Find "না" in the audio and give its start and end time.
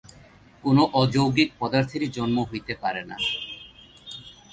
3.03-3.17